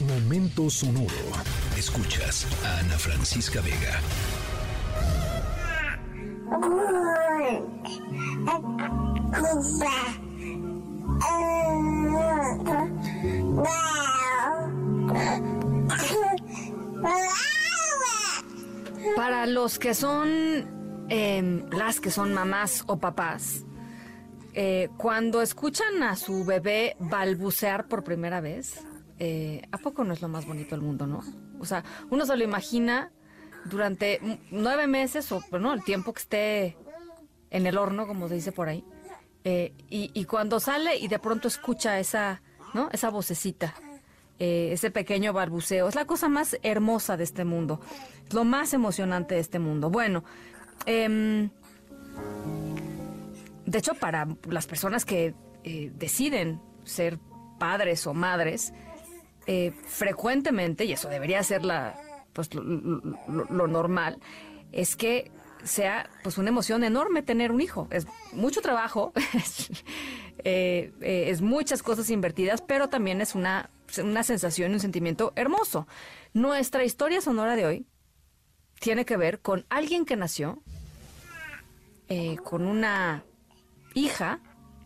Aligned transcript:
Momento 0.00 0.70
sonoro. 0.70 1.08
Escuchas 1.76 2.46
a 2.64 2.78
Ana 2.78 2.96
Francisca 2.96 3.60
Vega. 3.60 4.00
Para 19.16 19.46
los 19.46 19.80
que 19.80 19.94
son 19.94 21.06
em, 21.08 21.68
las 21.70 21.98
que 21.98 22.12
son 22.12 22.32
mamás 22.32 22.84
o 22.86 22.98
papás, 23.00 23.64
eh, 24.54 24.90
cuando 24.96 25.42
escuchan 25.42 26.04
a 26.04 26.14
su 26.14 26.44
bebé 26.44 26.94
balbucear 27.00 27.88
por 27.88 28.04
primera 28.04 28.40
vez, 28.40 28.84
eh, 29.18 29.62
¿a 29.70 29.78
poco 29.78 30.04
no 30.04 30.12
es 30.12 30.22
lo 30.22 30.28
más 30.28 30.46
bonito 30.46 30.70
del 30.70 30.84
mundo, 30.84 31.06
no? 31.06 31.22
O 31.60 31.64
sea, 31.64 31.84
uno 32.10 32.24
se 32.26 32.36
lo 32.36 32.44
imagina 32.44 33.10
durante 33.64 34.20
nueve 34.50 34.86
meses 34.86 35.30
o 35.32 35.42
bueno, 35.50 35.72
el 35.72 35.82
tiempo 35.84 36.12
que 36.12 36.20
esté 36.20 36.76
en 37.50 37.66
el 37.66 37.76
horno, 37.78 38.06
como 38.06 38.28
se 38.28 38.34
dice 38.34 38.52
por 38.52 38.68
ahí, 38.68 38.84
eh, 39.44 39.74
y, 39.88 40.24
cuando 40.24 40.60
sale 40.60 40.96
y 40.96 41.08
de 41.08 41.18
pronto 41.18 41.48
escucha 41.48 41.98
esa, 41.98 42.42
¿no? 42.74 42.88
Esa 42.92 43.10
vocecita, 43.10 43.74
ese 44.38 44.90
pequeño 44.90 45.32
balbuceo, 45.32 45.88
es 45.88 45.94
la 45.94 46.04
cosa 46.04 46.28
más 46.28 46.56
hermosa 46.62 47.16
de 47.16 47.24
este 47.24 47.44
mundo, 47.44 47.80
lo 48.32 48.44
más 48.44 48.72
emocionante 48.74 49.34
de 49.34 49.40
este 49.40 49.58
mundo. 49.58 49.90
Bueno, 49.90 50.22
eh, 50.86 51.48
de 53.68 53.78
hecho, 53.78 53.92
para 53.92 54.26
las 54.48 54.66
personas 54.66 55.04
que 55.04 55.34
eh, 55.62 55.92
deciden 55.94 56.58
ser 56.84 57.18
padres 57.58 58.06
o 58.06 58.14
madres, 58.14 58.72
eh, 59.50 59.72
frecuentemente, 59.86 60.84
y 60.84 60.92
eso 60.92 61.08
debería 61.08 61.42
ser 61.42 61.64
la, 61.64 61.98
pues, 62.34 62.50
lo, 62.52 63.66
normal, 63.66 64.20
es 64.72 64.94
que 64.94 65.32
sea 65.64 66.10
pues 66.22 66.36
una 66.36 66.50
emoción 66.50 66.84
enorme 66.84 67.22
tener 67.22 67.50
un 67.50 67.62
hijo. 67.62 67.88
Es 67.90 68.06
mucho 68.32 68.60
trabajo, 68.60 69.14
eh, 70.44 70.92
es 71.00 71.40
muchas 71.40 71.82
cosas 71.82 72.10
invertidas, 72.10 72.60
pero 72.60 72.90
también 72.90 73.22
es 73.22 73.34
una, 73.34 73.70
una 74.04 74.22
sensación 74.22 74.70
y 74.70 74.74
un 74.74 74.80
sentimiento 74.80 75.32
hermoso. 75.34 75.88
Nuestra 76.34 76.84
historia 76.84 77.22
sonora 77.22 77.56
de 77.56 77.64
hoy 77.64 77.86
tiene 78.80 79.06
que 79.06 79.16
ver 79.16 79.40
con 79.40 79.64
alguien 79.70 80.04
que 80.04 80.16
nació 80.16 80.62
con 82.44 82.66
una 82.66 83.24
hija 83.94 84.40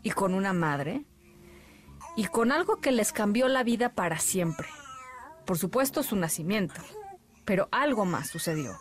y 0.04 0.10
con 0.10 0.34
una 0.34 0.52
madre 0.52 1.04
y 2.16 2.24
con 2.26 2.52
algo 2.52 2.80
que 2.80 2.92
les 2.92 3.12
cambió 3.12 3.48
la 3.48 3.62
vida 3.62 3.90
para 3.90 4.18
siempre. 4.18 4.68
Por 5.44 5.58
supuesto 5.58 6.02
su 6.02 6.16
nacimiento, 6.16 6.80
pero 7.44 7.68
algo 7.70 8.04
más 8.04 8.28
sucedió 8.28 8.78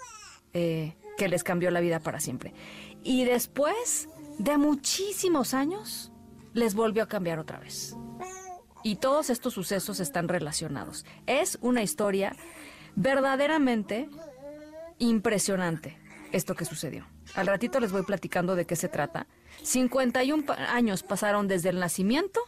eh, 0.54 0.96
que 1.18 1.28
les 1.28 1.44
cambió 1.44 1.72
la 1.72 1.80
vida 1.80 2.00
para 2.00 2.20
siempre. 2.20 2.54
Y 3.04 3.26
después 3.26 4.10
de 4.38 4.58
muchísimos 4.58 5.54
años, 5.54 6.12
les 6.54 6.76
volvió 6.76 7.04
a 7.04 7.08
cambiar 7.08 7.40
otra 7.40 7.60
vez. 7.60 7.96
Y 8.84 8.96
todos 8.96 9.30
estos 9.30 9.54
sucesos 9.54 10.00
están 10.00 10.28
relacionados. 10.28 11.06
Es 11.28 11.58
una 11.62 11.84
historia 11.84 12.36
verdaderamente 12.96 14.10
impresionante 14.98 15.98
esto 16.32 16.56
que 16.56 16.66
sucedió. 16.66 17.06
Al 17.36 17.48
ratito 17.48 17.80
les 17.80 17.92
voy 17.92 18.04
platicando 18.04 18.56
de 18.56 18.66
qué 18.66 18.76
se 18.76 18.88
trata. 18.88 19.28
51 19.64 20.46
años 20.70 21.04
pasaron 21.04 21.48
desde 21.48 21.70
el 21.70 21.80
nacimiento 21.80 22.42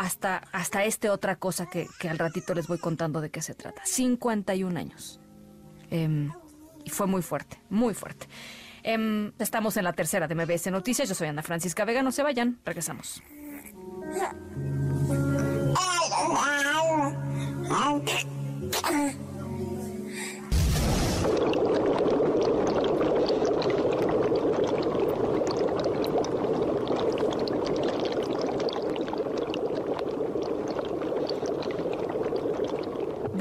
hasta, 0.00 0.38
hasta 0.52 0.84
esta 0.84 1.12
otra 1.12 1.36
cosa 1.36 1.66
que, 1.66 1.86
al 2.08 2.18
ratito 2.18 2.54
les 2.54 2.66
voy 2.66 2.78
contando 2.78 3.20
de 3.20 3.30
qué 3.30 3.42
se 3.42 3.54
trata. 3.54 3.82
51 3.84 4.78
años. 4.78 5.20
Em, 5.90 6.32
y 6.84 6.88
fue 6.88 7.06
muy 7.06 7.20
fuerte, 7.20 7.60
muy 7.68 7.92
fuerte. 7.92 8.26
Em, 8.82 9.32
estamos 9.38 9.76
en 9.76 9.84
la 9.84 9.92
tercera 9.92 10.26
de 10.26 10.34
MBS 10.34 10.70
Noticias. 10.70 11.06
Yo 11.06 11.14
soy 11.14 11.28
Ana 11.28 11.42
Francisca 11.42 11.84
Vega. 11.84 12.02
No 12.02 12.12
se 12.12 12.22
vayan, 12.22 12.58
regresamos. 12.64 13.22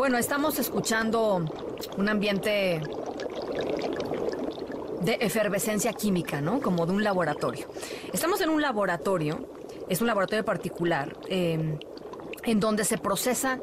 Bueno, 0.10 0.22
estamos 0.22 0.58
escuchando 0.58 1.46
un 1.96 2.10
ambiente 2.10 2.82
de 5.02 5.18
efervescencia 5.20 5.94
química, 5.94 6.42
¿no? 6.42 6.62
Como 6.62 6.88
de 6.88 6.94
un 6.94 7.04
laboratorio. 7.04 7.68
Estamos 8.12 8.42
en 8.42 8.50
un 8.50 8.60
laboratorio, 8.60 9.48
es 9.88 10.02
un 10.02 10.08
laboratorio 10.08 10.44
particular, 10.44 11.16
em, 11.28 11.78
en 12.44 12.60
donde 12.60 12.86
se 12.86 12.98
procesan 12.98 13.62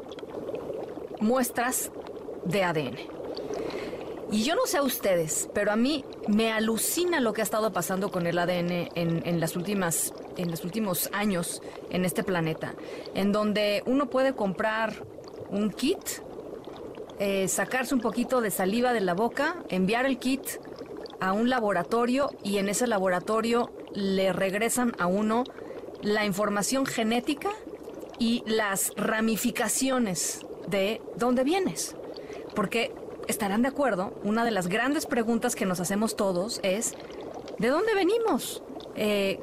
muestras 1.19 1.91
de 2.45 2.63
ADN. 2.63 2.97
Y 4.31 4.43
yo 4.43 4.55
no 4.55 4.65
sé 4.67 4.77
a 4.77 4.83
ustedes, 4.83 5.49
pero 5.53 5.73
a 5.73 5.75
mí 5.75 6.05
me 6.29 6.53
alucina 6.53 7.19
lo 7.19 7.33
que 7.33 7.41
ha 7.41 7.43
estado 7.43 7.73
pasando 7.73 8.09
con 8.09 8.25
el 8.25 8.39
ADN 8.39 8.89
en, 8.95 9.39
las 9.41 9.57
últimas, 9.57 10.13
en 10.37 10.49
los 10.49 10.63
últimos 10.63 11.09
años 11.11 11.61
en 11.89 12.05
este 12.05 12.23
planeta, 12.23 12.73
en 13.15 13.33
donde 13.33 13.83
uno 13.85 14.09
puede 14.09 14.33
comprar 14.33 15.05
un 15.49 15.71
kit 15.71 16.25
eh, 17.19 17.47
sacarse 17.47 17.95
un 17.95 18.01
poquito 18.01 18.41
de 18.41 18.51
saliva 18.51 18.93
de 18.93 19.01
la 19.01 19.13
boca, 19.13 19.55
enviar 19.69 20.05
el 20.05 20.19
kit 20.19 20.41
a 21.19 21.33
un 21.33 21.49
laboratorio 21.49 22.29
y 22.43 22.57
en 22.57 22.69
ese 22.69 22.87
laboratorio 22.87 23.71
le 23.93 24.33
regresan 24.33 24.93
a 24.99 25.07
uno 25.07 25.43
la 26.01 26.25
información 26.25 26.85
genética 26.85 27.49
y 28.19 28.43
las 28.45 28.91
ramificaciones 28.95 30.45
de 30.67 31.01
dónde 31.15 31.43
vienes. 31.43 31.95
Porque 32.55 32.93
estarán 33.27 33.61
de 33.61 33.69
acuerdo, 33.69 34.13
una 34.23 34.45
de 34.45 34.51
las 34.51 34.67
grandes 34.67 35.05
preguntas 35.05 35.55
que 35.55 35.65
nos 35.65 35.79
hacemos 35.79 36.15
todos 36.15 36.59
es, 36.63 36.93
¿de 37.57 37.67
dónde 37.67 37.93
venimos? 37.93 38.61
Eh, 38.95 39.39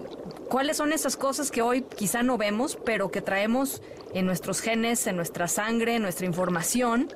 ¿Cuáles 0.48 0.76
son 0.76 0.92
esas 0.92 1.16
cosas 1.16 1.50
que 1.50 1.62
hoy 1.62 1.82
quizá 1.82 2.22
no 2.22 2.38
vemos, 2.38 2.78
pero 2.84 3.10
que 3.10 3.20
traemos 3.20 3.82
en 4.12 4.26
nuestros 4.26 4.60
genes, 4.60 5.06
en 5.06 5.16
nuestra 5.16 5.48
sangre, 5.48 5.96
en 5.96 6.02
nuestra 6.02 6.26
información? 6.26 7.08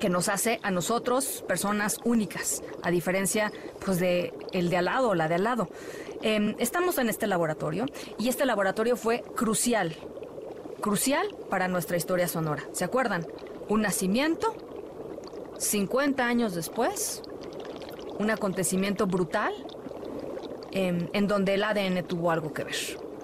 Que 0.00 0.08
nos 0.08 0.28
hace 0.28 0.58
a 0.64 0.72
nosotros 0.72 1.44
personas 1.46 1.98
únicas, 2.04 2.62
a 2.82 2.90
diferencia 2.90 3.52
pues 3.84 4.00
de 4.00 4.34
el 4.52 4.70
de 4.70 4.78
al 4.78 4.86
lado 4.86 5.10
o 5.10 5.14
la 5.14 5.28
de 5.28 5.36
al 5.36 5.44
lado. 5.44 5.68
Em, 6.22 6.56
estamos 6.58 6.98
en 6.98 7.08
este 7.08 7.26
laboratorio 7.26 7.86
y 8.18 8.28
este 8.28 8.44
laboratorio 8.44 8.96
fue 8.96 9.22
crucial, 9.36 9.94
crucial 10.80 11.28
para 11.48 11.68
nuestra 11.68 11.96
historia 11.96 12.26
sonora. 12.26 12.64
¿Se 12.72 12.84
acuerdan? 12.84 13.26
Un 13.68 13.82
nacimiento, 13.82 14.54
50 15.58 16.26
años 16.26 16.54
después, 16.54 17.22
un 18.18 18.30
acontecimiento 18.30 19.06
brutal 19.06 19.52
em, 20.72 21.08
en 21.12 21.28
donde 21.28 21.54
el 21.54 21.62
ADN 21.62 22.02
tuvo 22.04 22.30
algo 22.30 22.52
que 22.52 22.64
ver. 22.64 22.76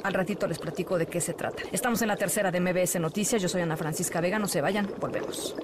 Al 0.02 0.14
ratito 0.14 0.46
les 0.46 0.58
platico 0.58 0.98
de 0.98 1.06
qué 1.06 1.20
se 1.20 1.34
trata. 1.34 1.64
Estamos 1.72 2.00
en 2.00 2.08
la 2.08 2.16
tercera 2.16 2.52
de 2.52 2.60
MBS 2.60 3.00
Noticias. 3.00 3.42
Yo 3.42 3.48
soy 3.48 3.62
Ana 3.62 3.76
Francisca 3.76 4.20
Vega. 4.20 4.38
No 4.38 4.46
se 4.46 4.60
vayan, 4.60 4.88
volvemos. 5.00 5.56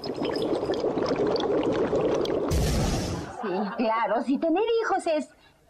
Claro, 3.93 4.23
si 4.23 4.37
tener 4.37 4.63
hijos 4.81 5.07
es... 5.07 5.29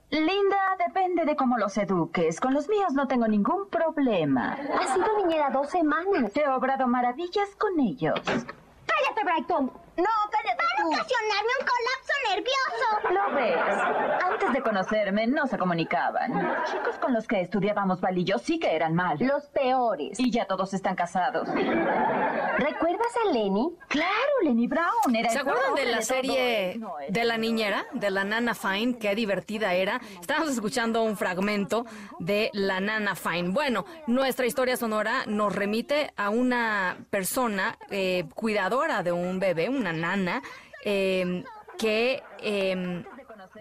Linda, 0.09 0.77
depende 0.77 1.25
de 1.25 1.35
cómo 1.35 1.57
los 1.57 1.75
eduques. 1.75 2.39
Con 2.39 2.53
los 2.53 2.69
míos 2.69 2.93
no 2.93 3.07
tengo 3.07 3.27
ningún 3.27 3.67
problema. 3.69 4.53
Ha 4.79 4.93
sido 4.93 5.07
niñera 5.17 5.49
dos 5.49 5.71
semanas. 5.71 6.31
Te 6.33 6.41
he 6.41 6.47
obrado 6.47 6.87
maravillas 6.87 7.49
con 7.57 7.79
ellos. 7.79 8.19
¡Cállate, 8.23 9.23
Brighton! 9.23 9.65
No, 9.97 10.13
cállate 10.29 10.63
Para 10.77 10.87
ocasionarme 10.87 11.51
un 11.59 11.65
colapso 11.65 12.02
nervioso. 12.35 13.11
Lo 13.11 13.35
ves. 13.35 14.23
Antes 14.23 14.53
de 14.53 14.61
conocerme 14.61 15.27
no 15.27 15.47
se 15.47 15.57
comunicaban. 15.57 16.31
Los 16.33 16.71
chicos 16.71 16.95
con 16.99 17.13
los 17.13 17.27
que 17.27 17.41
estudiábamos 17.41 18.01
balillo 18.01 18.37
sí 18.39 18.59
que 18.59 18.75
eran 18.75 18.95
malos. 18.95 19.21
Los 19.21 19.43
peores. 19.47 20.19
Y 20.19 20.31
ya 20.31 20.45
todos 20.45 20.73
están 20.73 20.95
casados. 20.95 21.47
¿Recuerdas 21.47 23.13
a 23.25 23.31
Lenny? 23.31 23.75
Claro, 23.87 24.11
Lenny 24.43 24.67
Brown. 24.67 25.15
Era 25.15 25.29
¿Se 25.29 25.39
acuerdan 25.39 25.75
de 25.75 25.85
la 25.85 26.01
serie 26.01 26.79
de 27.09 27.23
la 27.23 27.37
niñera, 27.37 27.85
de 27.93 28.09
la 28.09 28.23
Nana 28.23 28.53
Fine? 28.55 28.97
Qué 28.97 29.15
divertida 29.15 29.73
era. 29.73 30.01
Estábamos 30.19 30.51
escuchando 30.51 31.03
un 31.03 31.17
fragmento 31.17 31.85
de 32.19 32.49
la 32.53 32.79
Nana 32.79 33.15
Fine. 33.15 33.49
Bueno, 33.49 33.85
nuestra 34.07 34.45
historia 34.45 34.77
sonora 34.77 35.23
nos 35.27 35.55
remite 35.55 36.13
a 36.15 36.29
una 36.29 36.97
persona 37.09 37.77
eh, 37.89 38.25
cuidadora 38.33 39.03
de 39.03 39.11
un 39.11 39.39
bebé, 39.39 39.69
una 39.69 39.93
nana, 39.93 40.41
em, 40.83 41.43
que 41.77 42.21
em, 42.39 43.03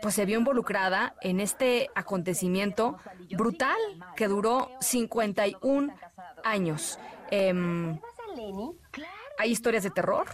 pues 0.01 0.15
se 0.15 0.25
vio 0.25 0.39
involucrada 0.39 1.15
en 1.21 1.41
este 1.41 1.91
acontecimiento 1.95 2.97
brutal 3.37 3.77
que 4.17 4.29
duró 4.29 4.71
51 4.81 5.95
años. 6.45 6.99
Eh, 7.31 7.53
Claro. 8.91 9.13
hay 9.39 9.51
historias 9.51 9.83
de 9.83 9.91
terror, 9.91 10.27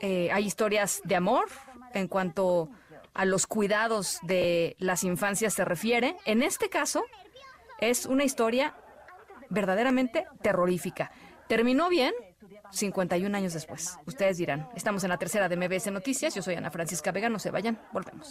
eh, 0.00 0.30
hay 0.32 0.44
historias 0.44 1.00
de 1.04 1.16
amor 1.16 1.46
en 1.94 2.08
cuanto 2.08 2.68
a 3.14 3.24
los 3.24 3.46
cuidados 3.46 4.18
de 4.22 4.76
las 4.78 5.04
infancias 5.04 5.54
se 5.54 5.64
refiere. 5.64 6.16
En 6.26 6.42
este 6.42 6.68
caso, 6.68 7.04
es 7.78 8.06
una 8.06 8.24
historia 8.24 8.74
verdaderamente 9.48 10.26
terrorífica. 10.42 11.10
Terminó 11.48 11.88
bien 11.88 12.12
51 12.70 13.36
años 13.36 13.52
después. 13.52 13.96
Ustedes 14.06 14.36
dirán, 14.38 14.68
estamos 14.74 15.04
en 15.04 15.10
la 15.10 15.18
tercera 15.18 15.48
de 15.48 15.56
MBS 15.56 15.90
Noticias. 15.92 16.34
Yo 16.34 16.42
soy 16.42 16.54
Ana 16.54 16.70
Francisca 16.70 17.12
Vega. 17.12 17.28
No 17.28 17.38
se 17.38 17.50
vayan, 17.50 17.78
volvemos. 17.92 18.28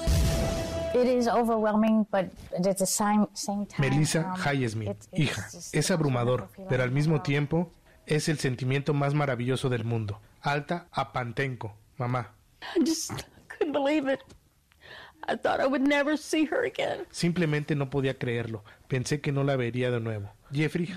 Melissa 3.80 4.33
Highsmith, 4.45 4.98
hija, 5.13 5.48
es 5.71 5.92
abrumador, 5.92 6.50
pero 6.69 6.83
al 6.83 6.92
mismo 6.92 7.21
tiempo 7.24 7.71
es 8.06 8.30
el 8.30 8.38
sentimiento 8.38 8.94
más 8.94 9.13
maravilloso 9.13 9.69
del 9.69 9.86
mundo. 9.86 10.19
Alta 10.42 10.88
a 10.92 11.12
Pantenco, 11.12 11.75
mamá. 11.98 12.33
Simplemente 17.10 17.75
no 17.75 17.89
podía 17.89 18.18
creerlo. 18.18 18.63
Pensé 18.88 19.21
que 19.21 19.31
no 19.31 19.44
la 19.44 19.56
vería 19.56 19.89
de 19.89 20.00
nuevo. 20.00 20.33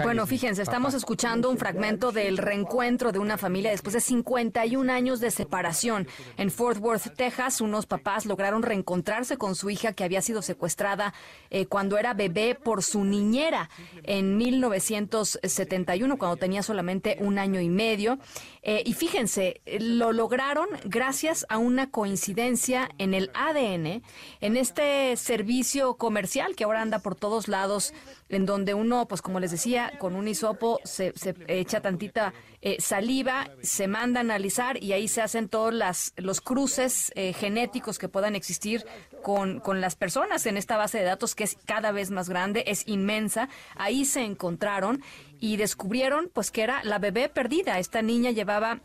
Bueno, 0.03 0.26
fíjense, 0.26 0.61
estamos 0.61 0.93
escuchando 0.93 1.49
un 1.49 1.56
fragmento 1.56 2.12
del 2.12 2.37
reencuentro 2.37 3.11
de 3.11 3.19
una 3.19 3.38
familia 3.38 3.70
después 3.70 3.94
de 3.94 4.00
51 4.00 4.93
años 4.93 5.20
de 5.20 5.31
separación. 5.31 6.06
En 6.37 6.50
Fort 6.50 6.79
Worth, 6.81 7.14
Texas, 7.17 7.61
unos 7.62 7.87
papás 7.87 8.26
lograron 8.26 8.62
reencontrarse 8.62 9.38
con 9.38 9.55
su 9.55 9.70
hija 9.70 9.94
que 9.94 10.05
había 10.05 10.20
sido 10.20 10.43
secuestrada 10.43 11.14
eh, 11.50 11.67
cuando 11.67 11.97
era 11.97 12.12
bebé 12.12 12.55
por 12.55 12.82
su 12.82 13.05
niñera 13.05 13.70
en 14.03 14.37
1971, 14.37 16.19
cuando 16.19 16.37
tenía 16.37 16.62
solamente 16.62 17.17
un 17.20 17.38
año 17.38 17.61
y 17.61 17.70
medio. 17.70 18.19
Eh, 18.62 18.82
y 18.85 18.93
fíjense, 18.93 19.61
lo 19.81 20.12
lograron 20.12 20.69
gracias 20.85 21.47
a 21.49 21.56
una 21.56 21.91
coincidencia 21.91 22.91
en 22.99 23.14
el 23.14 23.31
ADN, 23.32 24.02
en 24.41 24.56
este 24.56 25.17
servicio 25.17 25.94
comercial 25.94 26.56
que 26.56 26.64
ahora 26.64 26.82
anda 26.82 26.99
por 26.99 27.14
todos 27.14 27.49
lados 27.49 27.94
en 28.29 28.44
donde 28.44 28.75
uno, 28.75 29.06
pues 29.06 29.23
como 29.23 29.41
les 29.41 29.45
decía, 29.50 29.93
con 29.98 30.14
un 30.14 30.28
hisopo 30.28 30.81
se, 30.84 31.12
echa 31.48 31.81
tantita 31.81 32.32
eh, 32.60 32.81
saliva, 32.81 33.50
se 33.62 33.88
manda 33.88 34.20
a 34.20 34.22
analizar 34.22 34.82
y 34.82 34.93
ahí 34.93 35.08
se 35.08 35.22
hacen 35.22 35.48
todos 35.48 35.72
las, 35.72 36.12
los 36.16 36.40
cruces 36.40 37.12
eh, 37.14 37.32
genéticos 37.32 37.98
que 37.98 38.08
puedan 38.08 38.34
existir 38.34 38.84
con, 39.22 39.60
con 39.60 39.81
las 39.81 39.96
personas 39.96 40.46
en 40.46 40.56
esta 40.56 40.76
base 40.76 40.98
de 40.98 41.04
datos 41.04 41.34
que 41.34 41.44
es 41.44 41.56
cada 41.66 41.93
vez 41.93 42.10
más 42.10 42.28
grande, 42.28 42.64
es 42.66 42.87
inmensa. 42.87 43.48
Ahí 43.76 44.04
se 44.04 44.22
encontraron 44.22 45.02
y 45.40 45.56
descubrieron 45.56 46.31
pues 46.32 46.50
que 46.50 46.62
era 46.62 46.82
la 46.84 46.99
bebé 46.99 47.28
perdida. 47.28 47.78
Esta 47.78 48.02
niña 48.02 48.31
llevaba 48.31 48.81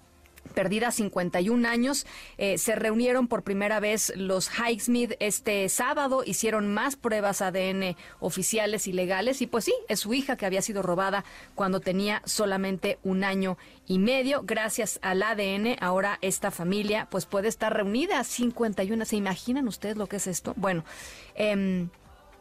perdida 0.54 0.92
51 0.92 1.68
años. 1.68 2.06
Eh, 2.38 2.58
se 2.58 2.76
reunieron 2.76 3.28
por 3.28 3.44
primera 3.44 3.80
vez 3.80 4.14
los 4.16 4.50
Highsmith 4.50 5.14
este 5.20 5.68
sábado, 5.70 6.24
hicieron 6.26 6.74
más 6.74 6.96
pruebas 6.96 7.42
ADN 7.42 7.96
oficiales 8.20 8.88
y 8.88 8.94
legales 8.94 9.42
y 9.42 9.48
pues 9.48 9.66
sí, 9.66 9.74
es 9.88 10.02
su 10.02 10.14
hija 10.14 10.36
que 10.36 10.46
había 10.46 10.62
sido 10.62 10.82
robada 10.82 11.24
cuando 11.56 11.80
tenía 11.80 12.22
solamente 12.26 13.00
un 13.04 13.24
año 13.24 13.58
y 13.88 14.00
medio. 14.00 14.42
Gracias 14.44 15.00
al 15.02 15.24
ADN, 15.24 15.78
ahora 15.80 16.20
esta 16.22 16.52
familia 16.52 17.08
pues 17.10 17.26
puede 17.26 17.48
estar 17.48 17.74
reunida 17.74 18.24
51. 18.24 19.06
¿Se 19.06 19.16
imaginan 19.16 19.68
ustedes 19.68 19.98
lo 19.98 20.08
que 20.08 20.18
es 20.18 20.28
esto? 20.28 20.54
Bueno, 20.58 20.84
em, 21.36 21.90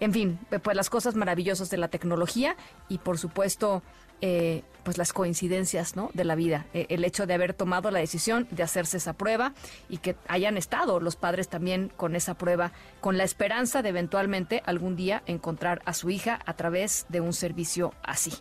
en 0.01 0.13
fin, 0.13 0.39
pues 0.63 0.77
las 0.77 0.91
cosas 0.91 1.15
maravillosas 1.15 1.71
de 1.71 1.77
la 1.77 1.89
tecnología 1.89 2.57
y 2.89 2.99
por 2.99 3.19
supuesto 3.19 3.83
eh, 4.21 4.63
pues 4.83 4.99
las 4.99 5.13
coincidencias 5.13 5.97
¿no? 5.97 6.11
de 6.15 6.25
la 6.25 6.35
vida, 6.35 6.67
eh, 6.75 6.87
el 6.89 7.05
hecho 7.05 7.27
de 7.27 7.35
haber 7.35 7.55
tomado 7.55 7.91
la 7.91 7.99
decisión 7.99 8.49
de 8.51 8.63
hacerse 8.63 8.97
esa 8.97 9.13
prueba 9.13 9.53
y 9.89 9.99
que 9.99 10.17
hayan 10.29 10.57
estado 10.57 11.01
los 11.01 11.17
padres 11.17 11.49
también 11.49 11.93
con 11.97 12.17
esa 12.17 12.35
prueba, 12.35 12.73
con 13.01 13.17
la 13.17 13.25
esperanza 13.25 13.83
de 13.83 13.91
eventualmente 13.91 14.63
algún 14.67 14.97
día 14.97 15.23
encontrar 15.27 15.83
a 15.85 15.93
su 15.93 16.11
hija 16.11 16.41
a 16.45 16.55
través 16.55 17.07
de 17.09 17.21
un 17.21 17.33
servicio 17.33 17.95
así. 18.03 18.33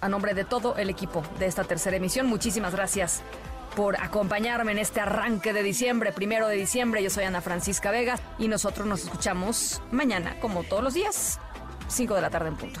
A 0.00 0.08
nombre 0.08 0.34
de 0.34 0.44
todo 0.44 0.76
el 0.76 0.88
equipo 0.88 1.22
de 1.38 1.46
esta 1.46 1.64
tercera 1.64 1.96
emisión, 1.96 2.26
muchísimas 2.26 2.74
gracias 2.74 3.22
por 3.76 4.00
acompañarme 4.00 4.72
en 4.72 4.78
este 4.78 5.00
arranque 5.00 5.52
de 5.52 5.62
diciembre, 5.62 6.12
primero 6.12 6.48
de 6.48 6.56
diciembre. 6.56 7.02
Yo 7.02 7.10
soy 7.10 7.24
Ana 7.24 7.40
Francisca 7.40 7.90
Vega 7.90 8.18
y 8.38 8.48
nosotros 8.48 8.86
nos 8.86 9.04
escuchamos 9.04 9.82
mañana, 9.90 10.38
como 10.40 10.64
todos 10.64 10.82
los 10.82 10.94
días, 10.94 11.38
5 11.88 12.14
de 12.14 12.20
la 12.20 12.30
tarde 12.30 12.48
en 12.48 12.56
punto. 12.56 12.80